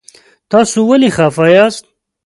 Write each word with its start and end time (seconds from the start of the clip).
تاسو 0.51 0.77
ولې 0.89 1.09
خفه 1.15 1.45
یاست؟ 1.55 1.83